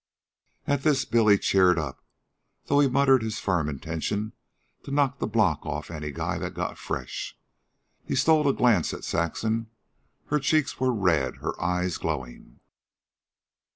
At 0.65 0.81
this 0.81 1.05
Billy 1.05 1.37
cheered 1.37 1.77
up, 1.77 2.03
though 2.65 2.79
he 2.79 2.87
muttered 2.89 3.21
his 3.21 3.37
firm 3.37 3.69
intention 3.69 4.33
to 4.81 4.89
knock 4.89 5.19
the 5.19 5.27
block 5.27 5.63
off 5.63 5.91
of 5.91 5.95
any 5.95 6.09
guy 6.09 6.39
that 6.39 6.55
got 6.55 6.79
fresh. 6.79 7.37
He 8.03 8.15
stole 8.15 8.47
a 8.47 8.53
glance 8.55 8.95
at 8.95 9.03
Saxon. 9.03 9.69
Her 10.29 10.39
cheeks 10.39 10.79
were 10.79 10.91
red, 10.91 11.35
her 11.35 11.53
eyes 11.61 11.97
glowing. 11.99 12.61